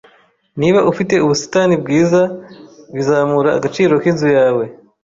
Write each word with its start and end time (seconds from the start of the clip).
Niba 0.59 0.79
ufite 0.91 1.13
ubusitani 1.25 1.75
bwiza, 1.81 2.21
bizamura 2.95 3.49
agaciro 3.57 3.93
k'inzu 4.01 4.27
yawe. 4.37 4.63